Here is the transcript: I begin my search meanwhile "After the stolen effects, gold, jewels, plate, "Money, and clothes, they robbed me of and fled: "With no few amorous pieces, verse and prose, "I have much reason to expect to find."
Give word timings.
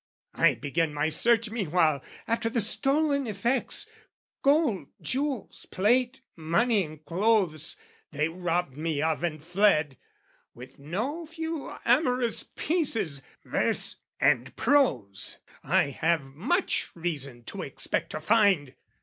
I 0.33 0.55
begin 0.55 0.95
my 0.95 1.09
search 1.09 1.51
meanwhile 1.51 2.03
"After 2.27 2.49
the 2.49 2.59
stolen 2.59 3.27
effects, 3.27 3.85
gold, 4.41 4.87
jewels, 4.99 5.67
plate, 5.67 6.21
"Money, 6.35 6.83
and 6.83 7.05
clothes, 7.05 7.77
they 8.11 8.27
robbed 8.27 8.75
me 8.75 8.99
of 9.03 9.21
and 9.23 9.43
fled: 9.43 9.99
"With 10.55 10.79
no 10.79 11.27
few 11.27 11.75
amorous 11.85 12.41
pieces, 12.41 13.21
verse 13.45 13.97
and 14.19 14.55
prose, 14.55 15.37
"I 15.63 15.91
have 15.91 16.23
much 16.23 16.89
reason 16.95 17.43
to 17.43 17.61
expect 17.61 18.09
to 18.13 18.19
find." 18.21 18.73